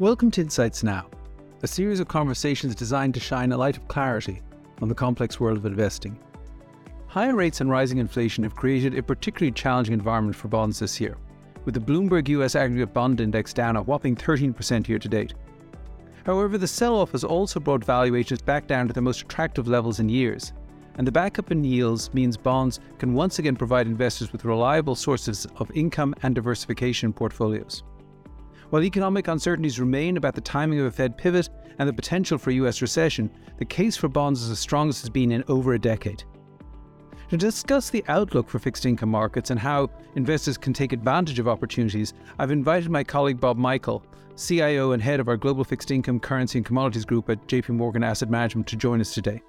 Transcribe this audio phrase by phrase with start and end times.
[0.00, 1.06] Welcome to Insights Now,
[1.64, 4.42] a series of conversations designed to shine a light of clarity
[4.80, 6.16] on the complex world of investing.
[7.08, 11.16] Higher rates and rising inflation have created a particularly challenging environment for bonds this year,
[11.64, 15.34] with the Bloomberg US Aggregate Bond Index down a whopping 13% year to date.
[16.24, 19.98] However, the sell off has also brought valuations back down to their most attractive levels
[19.98, 20.52] in years,
[20.94, 25.44] and the backup in yields means bonds can once again provide investors with reliable sources
[25.56, 27.82] of income and diversification portfolios.
[28.70, 31.48] While economic uncertainties remain about the timing of a Fed pivot
[31.78, 35.00] and the potential for a US recession, the case for bonds is as strong as
[35.00, 36.22] it's been in over a decade.
[37.30, 41.48] To discuss the outlook for fixed income markets and how investors can take advantage of
[41.48, 44.02] opportunities, I've invited my colleague Bob Michael,
[44.36, 48.04] CIO and head of our Global Fixed Income, Currency and Commodities Group at JP Morgan
[48.04, 49.42] Asset Management, to join us today.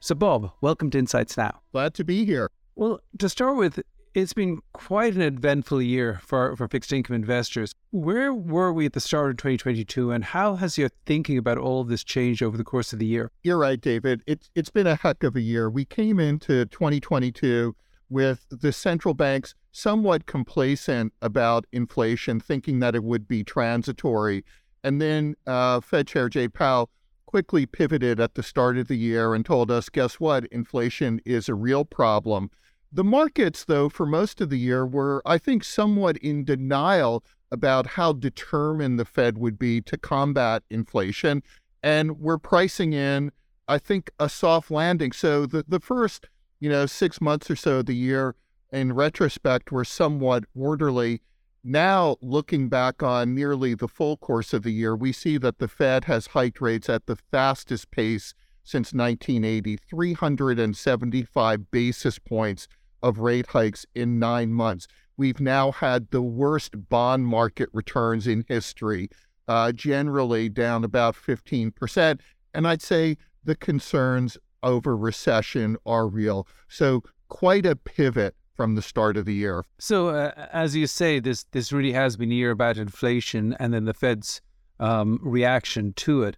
[0.00, 1.60] So, Bob, welcome to Insights Now.
[1.72, 2.50] Glad to be here.
[2.76, 3.80] Well, to start with,
[4.22, 7.72] it's been quite an eventful year for, for fixed income investors.
[7.90, 11.80] Where were we at the start of 2022, and how has your thinking about all
[11.80, 13.30] of this changed over the course of the year?
[13.44, 14.22] You're right, David.
[14.26, 15.70] It's it's been a heck of a year.
[15.70, 17.74] We came into 2022
[18.10, 24.44] with the central banks somewhat complacent about inflation, thinking that it would be transitory,
[24.82, 26.90] and then uh, Fed Chair Jay Powell
[27.26, 30.46] quickly pivoted at the start of the year and told us, guess what?
[30.46, 32.50] Inflation is a real problem.
[32.90, 37.86] The markets, though, for most of the year were, I think, somewhat in denial about
[37.86, 41.42] how determined the Fed would be to combat inflation.
[41.82, 43.32] And we're pricing in,
[43.66, 45.12] I think, a soft landing.
[45.12, 46.28] So the, the first,
[46.60, 48.34] you know, six months or so of the year,
[48.72, 51.20] in retrospect, were somewhat orderly.
[51.62, 55.68] Now, looking back on nearly the full course of the year, we see that the
[55.68, 58.32] Fed has hiked rates at the fastest pace
[58.64, 62.68] since 1980, 375 basis points
[63.02, 64.86] of rate hikes in nine months.
[65.16, 69.10] We've now had the worst bond market returns in history,
[69.48, 72.20] uh, generally down about 15%.
[72.54, 76.46] And I'd say the concerns over recession are real.
[76.68, 79.64] So, quite a pivot from the start of the year.
[79.78, 83.72] So, uh, as you say, this this really has been a year about inflation and
[83.72, 84.40] then the Fed's
[84.80, 86.36] um, reaction to it.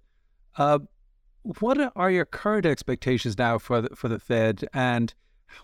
[0.57, 0.81] Uh,
[1.43, 5.15] what are your current expectations now for the, for the Fed, and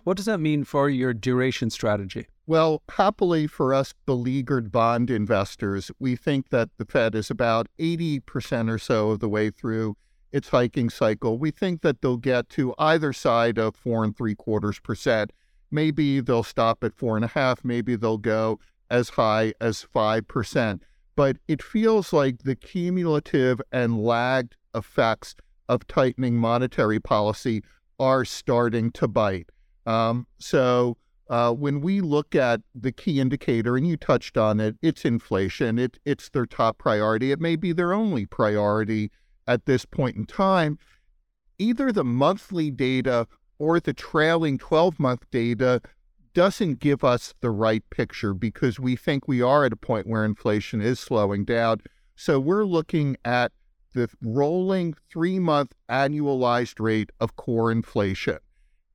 [0.04, 2.26] what does that mean for your duration strategy?
[2.46, 8.70] Well, happily for us beleaguered bond investors, we think that the Fed is about 80%
[8.70, 9.96] or so of the way through
[10.32, 11.38] its hiking cycle.
[11.38, 15.32] We think that they'll get to either side of four and three quarters percent.
[15.70, 17.64] Maybe they'll stop at four and a half.
[17.64, 18.60] Maybe they'll go
[18.90, 20.82] as high as 5%.
[21.16, 25.34] But it feels like the cumulative and lagged effects
[25.68, 27.62] of tightening monetary policy
[27.98, 29.50] are starting to bite.
[29.86, 30.96] Um, so
[31.28, 35.78] uh, when we look at the key indicator, and you touched on it, it's inflation.
[35.78, 37.32] It, it's their top priority.
[37.32, 39.10] It may be their only priority
[39.46, 40.78] at this point in time.
[41.58, 43.26] Either the monthly data
[43.58, 45.80] or the trailing 12 month data
[46.34, 50.24] doesn't give us the right picture because we think we are at a point where
[50.24, 51.80] inflation is slowing down.
[52.14, 53.52] So we're looking at
[53.94, 58.38] the rolling three month annualized rate of core inflation.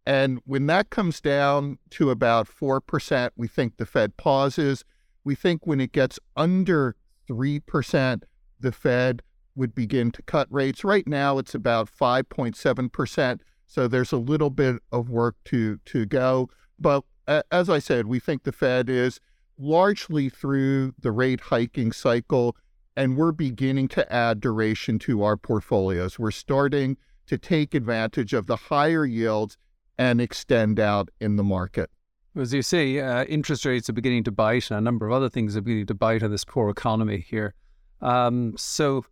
[0.06, 4.84] And when that comes down to about 4%, we think the Fed pauses.
[5.24, 6.96] We think when it gets under
[7.30, 8.24] 3%,
[8.60, 9.22] the Fed
[9.56, 10.84] would begin to cut rates.
[10.84, 13.42] Right now, it's about 5.7%.
[13.68, 16.50] So there's a little bit of work to, to go.
[16.80, 17.04] But
[17.52, 19.20] as I said, we think the Fed is
[19.58, 22.56] largely through the rate hiking cycle,
[22.96, 26.18] and we're beginning to add duration to our portfolios.
[26.18, 26.98] We're starting
[27.28, 29.58] to take advantage of the higher yields
[30.02, 31.88] and extend out in the market.
[32.36, 35.30] As you say, uh, interest rates are beginning to bite, and a number of other
[35.30, 37.54] things are beginning to bite on this poor economy here.
[38.02, 39.06] Um, so,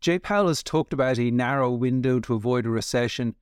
[0.00, 3.34] Jay Powell has talked about a narrow window to avoid a recession.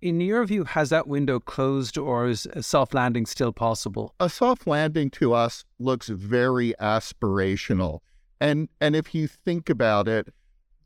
[0.00, 4.12] In your view, has that window closed, or is a soft landing still possible?
[4.18, 8.00] A soft landing to us looks very aspirational,
[8.40, 10.34] and and if you think about it,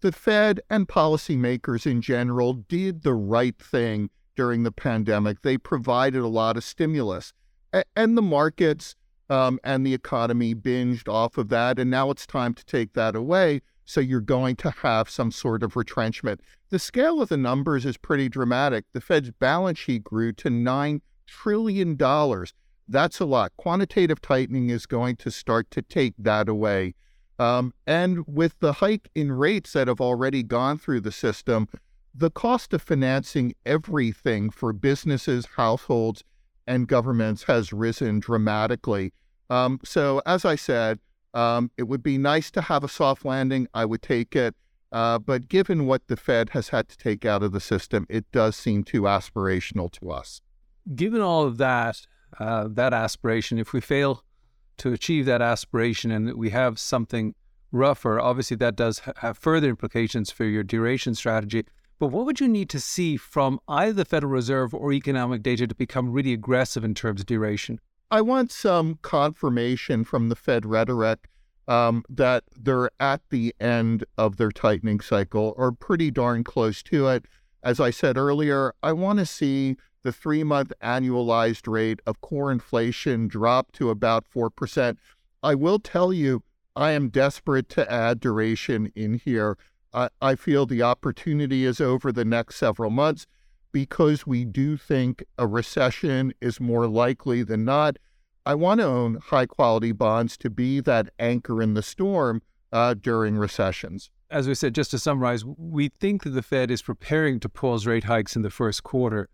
[0.02, 5.42] the Fed and policymakers in general did the right thing during the pandemic.
[5.42, 7.32] They provided a lot of stimulus,
[7.72, 8.94] a- and the markets
[9.28, 11.78] um, and the economy binged off of that.
[11.78, 13.62] And now it's time to take that away.
[13.84, 16.40] So you're going to have some sort of retrenchment.
[16.70, 18.84] The scale of the numbers is pretty dramatic.
[18.92, 21.96] The Fed's balance sheet grew to $9 trillion.
[22.88, 23.52] That's a lot.
[23.56, 26.94] Quantitative tightening is going to start to take that away.
[27.38, 31.68] Um, and with the hike in rates that have already gone through the system,
[32.16, 36.24] the cost of financing everything for businesses, households,
[36.66, 39.12] and governments has risen dramatically.
[39.50, 40.98] Um, so, as I said,
[41.34, 43.68] Um, it would be nice to have a soft landing.
[43.74, 44.54] I would take it.
[44.90, 48.24] Uh, but given what the Fed has had to take out of the system, it
[48.32, 50.40] does seem too aspirational to us.
[50.94, 52.06] Given all of that,
[52.40, 54.22] uh, that aspiration, if we fail
[54.78, 57.34] to achieve that aspiration and we have something
[57.70, 61.64] rougher, obviously that does have further implications for your duration strategy.
[61.98, 65.66] But what would you need to see from either the Federal Reserve or economic data
[65.66, 67.80] to become really aggressive in terms of duration?
[68.10, 71.28] I want some confirmation from the Fed rhetoric
[71.66, 77.08] um, that they're at the end of their tightening cycle or pretty darn close to
[77.08, 77.24] it.
[77.62, 82.52] As I said earlier, I want to see the three month annualized rate of core
[82.52, 84.96] inflation drop to about 4%.
[85.42, 86.42] I will tell you,
[86.76, 89.56] I am desperate to add duration in here.
[89.96, 93.26] I, I feel the opportunity is over the next several months
[93.72, 97.96] because we do think a recession is more likely than not.
[98.44, 102.94] I want to own high quality bonds to be that anchor in the storm uh,
[102.94, 104.10] during recessions.
[104.30, 107.86] As we said, just to summarize, we think that the Fed is preparing to pause
[107.86, 109.28] rate hikes in the first quarter.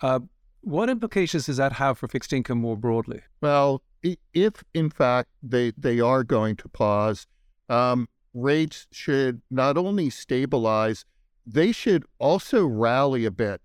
[0.00, 0.20] Uh,
[0.62, 3.20] what implications does that have for fixed income more broadly?
[3.40, 7.26] Well, if in fact they, they are going to pause,
[7.68, 8.08] um,
[8.40, 11.04] rates should not only stabilize,
[11.46, 13.60] they should also rally a bit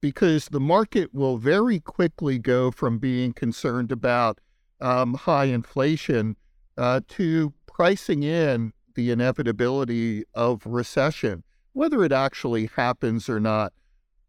[0.00, 4.40] because the market will very quickly go from being concerned about
[4.80, 6.36] um, high inflation
[6.76, 11.42] uh, to pricing in the inevitability of recession,
[11.72, 13.72] whether it actually happens or not.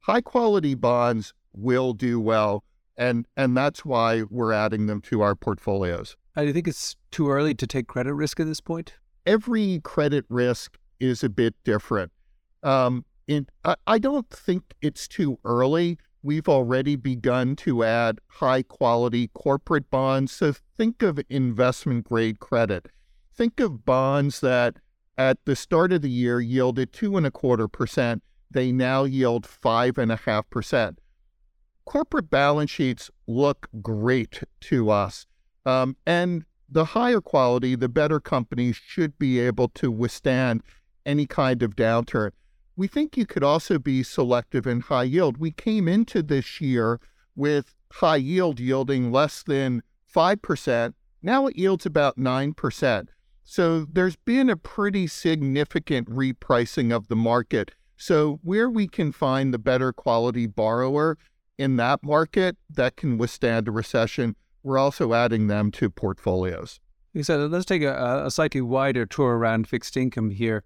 [0.02, 2.64] High quality bonds will do well,
[2.98, 6.16] and and that's why we're adding them to our portfolios.
[6.36, 8.94] I think it's too early to take credit risk at this point.
[9.30, 12.12] Every credit risk is a bit different.
[12.64, 13.06] Um,
[13.64, 15.98] I, I don't think it's too early.
[16.24, 20.32] We've already begun to add high quality corporate bonds.
[20.32, 22.88] So think of investment grade credit.
[23.36, 24.78] Think of bonds that
[25.18, 28.24] at the start of the year yielded two and a quarter percent.
[28.50, 31.00] They now yield five and a half percent
[31.90, 35.26] corporate balance sheets look great to us.
[35.66, 40.62] Um, and the higher quality, the better companies should be able to withstand
[41.06, 42.32] any kind of downturn.
[42.76, 45.38] We think you could also be selective in high yield.
[45.38, 47.00] We came into this year
[47.36, 49.84] with high yield yielding less than
[50.14, 50.94] 5%.
[51.22, 53.08] Now it yields about 9%.
[53.44, 57.72] So there's been a pretty significant repricing of the market.
[57.98, 61.18] So where we can find the better quality borrower,
[61.60, 64.36] in that market that can withstand a recession.
[64.70, 66.80] We're also adding them to portfolios.
[67.16, 70.64] You said, let's take a, a slightly wider tour around fixed income here.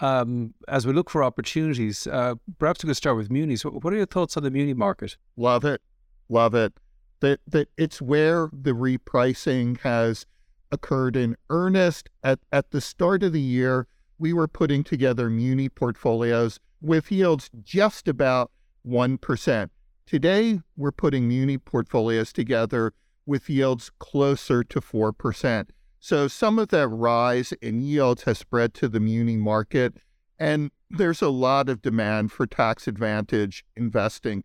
[0.00, 3.64] Um, as we look for opportunities, uh, perhaps we could start with munis.
[3.64, 5.16] What are your thoughts on the muni market?
[5.36, 5.80] Love it.
[6.28, 6.72] Love it.
[7.20, 10.26] That, that it's where the repricing has
[10.72, 12.10] occurred in earnest.
[12.24, 13.86] At, at the start of the year,
[14.18, 18.50] we were putting together muni portfolios with yields just about
[18.84, 19.70] 1%.
[20.06, 22.92] Today, we're putting muni portfolios together
[23.26, 25.68] with yields closer to 4%.
[26.00, 29.94] So some of that rise in yields has spread to the muni market,
[30.38, 34.44] and there's a lot of demand for tax advantage investing.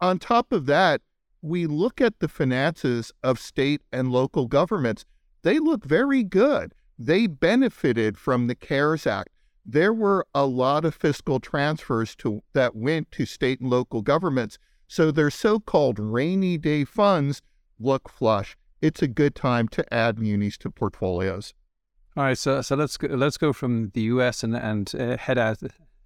[0.00, 1.00] On top of that,
[1.42, 5.04] we look at the finances of state and local governments.
[5.42, 6.72] They look very good.
[6.98, 9.30] They benefited from the CARES Act.
[9.64, 14.58] There were a lot of fiscal transfers to, that went to state and local governments
[14.88, 17.42] so their so called rainy day funds
[17.78, 18.56] look flush.
[18.80, 21.54] It's a good time to add munis to portfolios.
[22.16, 24.42] All right, so so let's go, let's go from the U.S.
[24.42, 25.58] and and uh, head out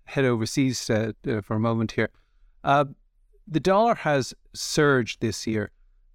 [0.05, 2.11] head overseas uh, uh, for a moment here.
[2.65, 2.87] Uh,
[3.47, 5.71] the dollar has surged this year.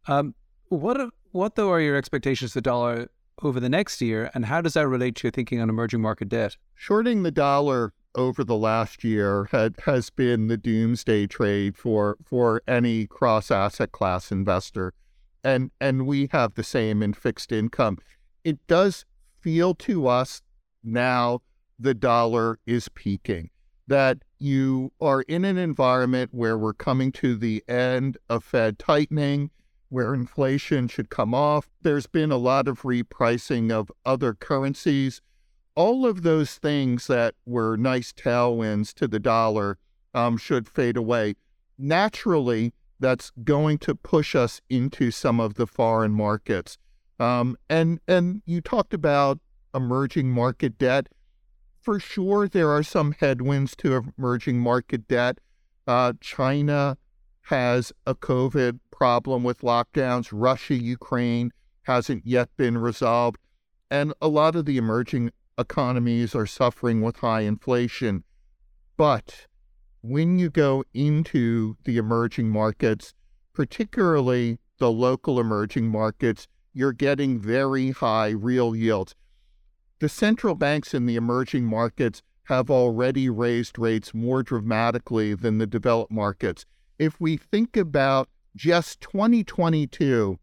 [0.08, 0.36] Um,
[0.70, 3.10] what what though are your expectations for the dollar
[3.42, 6.30] over the next year, and how does that relate to your thinking on emerging market
[6.30, 6.58] debt?
[6.74, 12.62] Shorting the dollar over the last year had, has been the doomsday trade for for
[12.68, 14.94] any cross asset class investor,
[15.46, 17.98] and and we have the same in fixed income.
[18.44, 19.06] It does
[19.40, 20.42] feel to us
[20.84, 21.42] now
[21.80, 23.50] the dollar is peaking.
[23.88, 29.52] That you are in an environment where we're coming to the end of Fed tightening,
[29.90, 31.70] where inflation should come off.
[31.82, 35.22] There's been a lot of repricing of other currencies
[35.76, 39.78] all of those things that were nice tailwinds to the dollar
[40.14, 41.36] um, should fade away.
[41.78, 42.74] Naturally,
[43.06, 46.78] that's going to push us into some of the foreign markets.
[47.20, 49.40] Um, and and you talked about
[49.74, 51.08] emerging market debt.
[51.82, 55.40] For sure, there are some headwinds to emerging market debt.
[55.86, 56.98] Uh, China
[57.44, 60.30] has a COVID problem with lockdowns.
[60.32, 61.52] Russia, Ukraine
[61.84, 63.38] hasn't yet been resolved
[63.90, 68.24] and a lot of the emerging economies are suffering with high inflation.
[68.98, 69.48] But
[70.08, 73.16] when you go into the emerging markets,
[73.54, 79.16] particularly the local emerging markets, you're getting very high real yields.
[80.00, 85.66] The central banks in the emerging markets have already raised rates more dramatically than the
[85.66, 86.68] developed markets.
[87.00, 90.38] If we think about just 2022,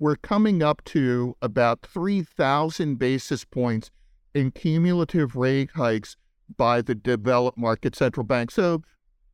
[0.00, 3.92] we're coming up to about 3,000 basis points
[4.34, 6.16] in cumulative rate hikes
[6.56, 8.50] by the developed market central bank.
[8.50, 8.82] So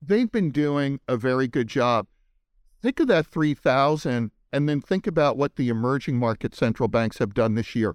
[0.02, 2.06] they've been doing a very good job.
[2.82, 7.34] Think of that 3,000 and then think about what the emerging market central banks have
[7.34, 7.94] done this year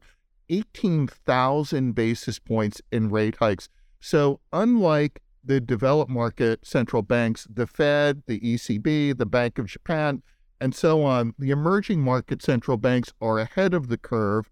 [0.50, 3.68] 18,000 basis points in rate hikes.
[4.00, 10.22] So, unlike the developed market central banks, the Fed, the ECB, the Bank of Japan,
[10.62, 14.50] and so on, the emerging market central banks are ahead of the curve.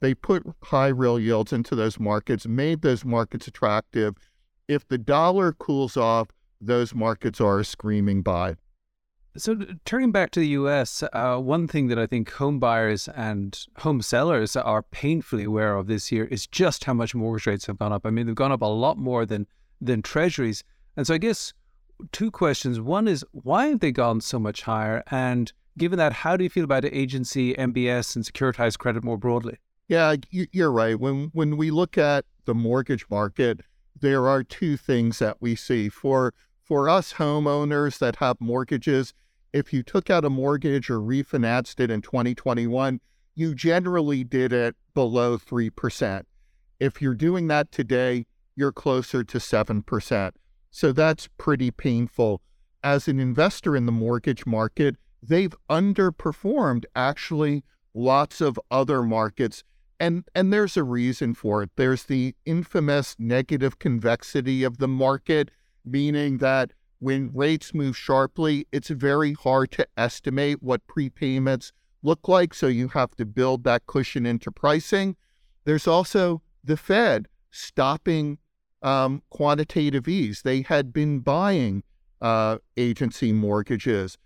[0.00, 4.16] They put high real yields into those markets, made those markets attractive.
[4.66, 6.28] If the dollar cools off,
[6.66, 8.56] those markets are screaming buy.
[9.36, 13.58] So, turning back to the US, uh, one thing that I think home buyers and
[13.78, 17.78] home sellers are painfully aware of this year is just how much mortgage rates have
[17.78, 18.06] gone up.
[18.06, 19.48] I mean, they've gone up a lot more than
[19.80, 20.62] than treasuries.
[20.96, 21.52] And so, I guess
[22.12, 22.80] two questions.
[22.80, 25.02] One is why have they gone so much higher?
[25.10, 29.58] And given that, how do you feel about agency, MBS, and securitized credit more broadly?
[29.88, 30.98] Yeah, you're right.
[30.98, 33.62] When when we look at the mortgage market,
[34.00, 36.32] there are two things that we see for
[36.64, 39.14] for us homeowners that have mortgages
[39.54, 43.00] if you took out a mortgage or refinanced it in 2021,
[43.36, 46.24] you generally did it below 3%.
[46.80, 50.32] If you're doing that today, you're closer to 7%.
[50.72, 52.40] So that's pretty painful.
[52.82, 57.62] As an investor in the mortgage market, they've underperformed actually
[57.94, 59.62] lots of other markets.
[60.00, 61.70] And, and there's a reason for it.
[61.76, 65.52] There's the infamous negative convexity of the market,
[65.84, 71.72] meaning that when rates move sharply, it's very hard to estimate what prepayments
[72.02, 72.54] look like.
[72.54, 75.16] So you have to build that cushion into pricing.
[75.64, 78.38] There's also the Fed stopping
[78.82, 80.42] um, quantitative ease.
[80.42, 81.82] They had been buying
[82.20, 84.18] uh, agency mortgages.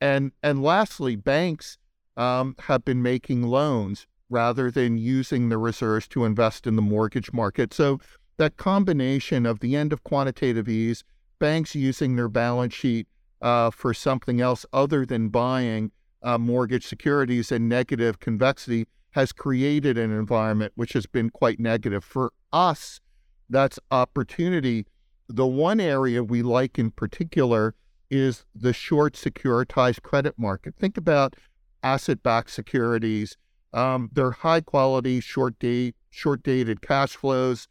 [0.00, 1.78] And, and lastly, banks
[2.16, 7.32] um, have been making loans rather than using the reserves to invest in the mortgage
[7.32, 7.72] market.
[7.72, 8.00] So
[8.38, 11.04] that combination of the end of quantitative ease
[11.38, 13.06] banks using their balance sheet
[13.42, 15.90] uh, for something else other than buying
[16.22, 22.04] uh, mortgage securities and negative convexity has created an environment which has been quite negative.
[22.04, 23.00] For us,
[23.48, 24.86] that's opportunity.
[25.28, 27.74] The one area we like in particular
[28.10, 30.74] is the short securitized credit market.
[30.78, 31.34] Think about
[31.82, 33.36] asset backed securities.
[33.72, 37.68] Um, they're high quality, short date, short dated cash flows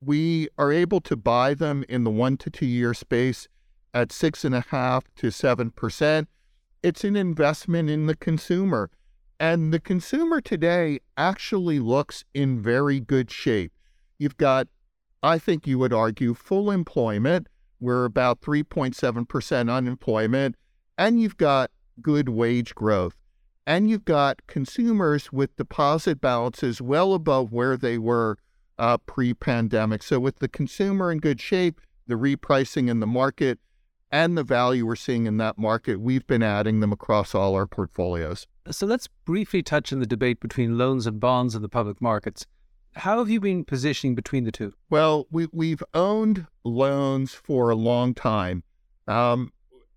[0.00, 3.48] we are able to buy them in the one to two year space
[3.92, 6.28] at six and a half to seven percent.
[6.82, 8.90] It's an investment in the consumer.
[9.38, 13.72] And the consumer today actually looks in very good shape.
[14.18, 14.68] You've got,
[15.22, 17.46] I think you would argue, full employment.
[17.80, 20.56] We're about 3.7% unemployment.
[20.98, 21.70] And you've got
[22.02, 23.16] good wage growth.
[23.66, 28.36] And you've got consumers with deposit balances well above where they were
[28.80, 30.02] uh, pre pandemic.
[30.02, 33.60] So, with the consumer in good shape, the repricing in the market,
[34.10, 37.66] and the value we're seeing in that market, we've been adding them across all our
[37.66, 38.48] portfolios.
[38.70, 42.46] So, let's briefly touch on the debate between loans and bonds in the public markets.
[42.96, 44.72] How have you been positioning between the two?
[44.88, 48.64] Well, we, we've owned loans for a long time.
[49.06, 49.52] Um,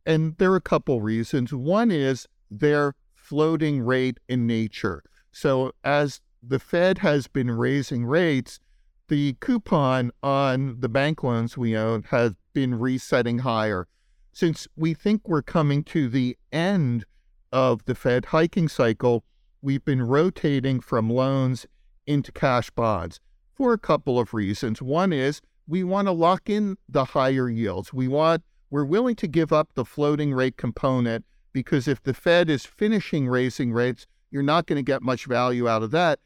[0.05, 1.53] and there are a couple reasons.
[1.53, 5.03] One is they're floating rate in nature.
[5.31, 8.59] So, as the Fed has been raising rates,
[9.07, 13.88] the coupon on the bank loans we own has been resetting higher.
[14.31, 17.05] Since we think we're coming to the end
[17.51, 19.24] of the Fed hiking cycle,
[19.62, 21.65] we've been rotating from loans
[22.07, 23.19] into cash bonds
[23.53, 24.81] for a couple of reasons.
[24.81, 27.93] One is we want to lock in the higher yields.
[27.93, 32.50] We want we're willing to give up the floating rate component because if the Fed
[32.50, 36.19] is finishing raising rates, you're not going to get much value out of that.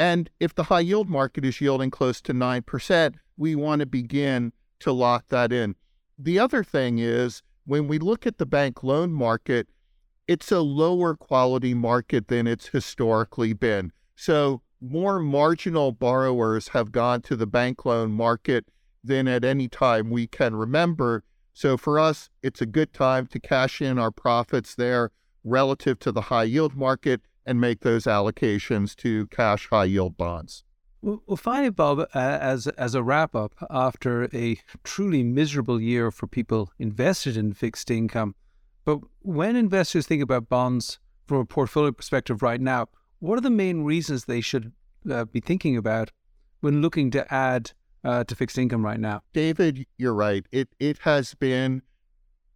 [0.00, 4.54] And if the high yield market is yielding close to 9%, we want to begin
[4.78, 5.74] to lock that in.
[6.18, 9.68] The other thing is when we look at the bank loan market,
[10.26, 13.92] it's a lower quality market than it's historically been.
[14.16, 18.64] So more marginal borrowers have gone to the bank loan market
[19.04, 21.24] than at any time we can remember.
[21.52, 25.10] So for us, it's a good time to cash in our profits there
[25.44, 30.64] relative to the high yield market and make those allocations to cash high yield bonds.
[31.02, 36.26] Well, finally, Bob, uh, as as a wrap up, after a truly miserable year for
[36.26, 38.34] people invested in fixed income,
[38.84, 43.50] but when investors think about bonds from a portfolio perspective right now, what are the
[43.50, 44.72] main reasons they should
[45.10, 46.10] uh, be thinking about
[46.60, 47.72] when looking to add
[48.04, 49.22] uh, to fixed income right now?
[49.32, 50.44] David, you're right.
[50.52, 51.80] It it has been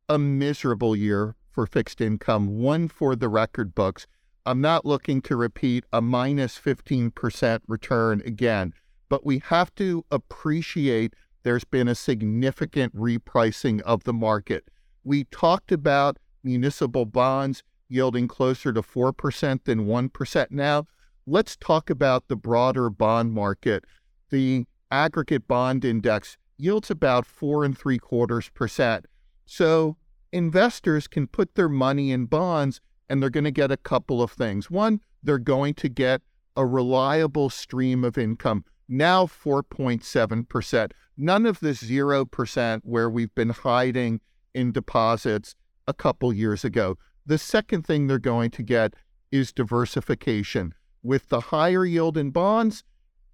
[0.08, 4.06] a miserable year for fixed income, one for the record books.
[4.46, 8.74] I'm not looking to repeat a minus 15% return again,
[9.08, 14.64] but we have to appreciate there's been a significant repricing of the market.
[15.02, 20.86] We talked about municipal bonds yielding closer to 4% than 1% now.
[21.26, 23.84] Let's talk about the broader bond market.
[24.30, 29.06] The aggregate bond index yields about four and three quarters percent.
[29.46, 29.96] So
[30.32, 34.30] investors can put their money in bonds and they're going to get a couple of
[34.32, 34.70] things.
[34.70, 36.22] One, they're going to get
[36.56, 40.92] a reliable stream of income, now 4.7%.
[41.16, 44.20] None of this 0% where we've been hiding
[44.54, 45.54] in deposits
[45.86, 46.96] a couple years ago.
[47.26, 48.94] The second thing they're going to get
[49.32, 50.74] is diversification.
[51.02, 52.84] With the higher yield in bonds,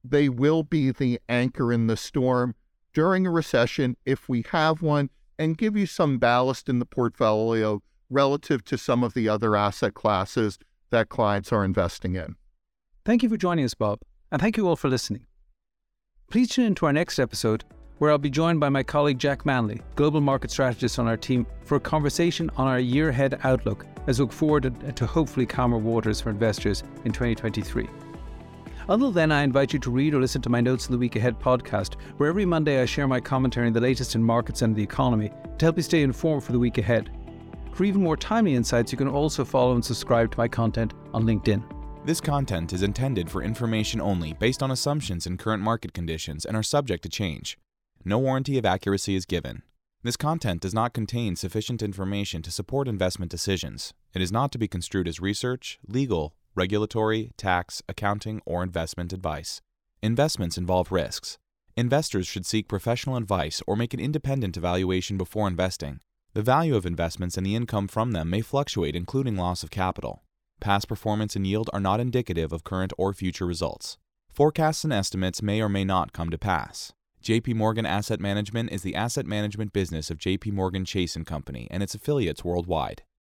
[0.02, 2.54] they will be the anchor in the storm
[2.92, 7.82] during a recession if we have one and give you some ballast in the portfolio
[8.10, 10.58] relative to some of the other asset classes
[10.90, 12.36] that clients are investing in.
[13.04, 14.00] Thank you for joining us, Bob,
[14.30, 15.26] and thank you all for listening.
[16.30, 17.64] Please tune in to our next episode
[17.98, 21.46] where I'll be joined by my colleague Jack Manley, global market strategist on our team,
[21.64, 25.76] for a conversation on our year ahead outlook as we look forward to hopefully calmer
[25.76, 27.88] waters for investors in 2023.
[28.88, 31.14] Until then, I invite you to read or listen to my Notes in the Week
[31.14, 34.74] Ahead podcast, where every Monday I share my commentary on the latest in markets and
[34.74, 37.10] the economy to help you stay informed for the week ahead.
[37.72, 41.24] For even more timely insights, you can also follow and subscribe to my content on
[41.24, 41.62] LinkedIn.
[42.04, 46.56] This content is intended for information only based on assumptions and current market conditions and
[46.56, 47.58] are subject to change.
[48.04, 49.62] No warranty of accuracy is given.
[50.02, 53.92] This content does not contain sufficient information to support investment decisions.
[54.14, 59.60] It is not to be construed as research, legal, regulatory, tax, accounting, or investment advice.
[60.02, 61.36] Investments involve risks.
[61.76, 66.00] Investors should seek professional advice or make an independent evaluation before investing.
[66.32, 70.22] The value of investments and the income from them may fluctuate, including loss of capital.
[70.60, 73.98] Past performance and yield are not indicative of current or future results.
[74.30, 76.92] Forecasts and estimates may or may not come to pass.
[77.20, 81.66] JP Morgan Asset Management is the asset management business of JP Morgan Chase & Company
[81.68, 83.02] and its affiliates worldwide.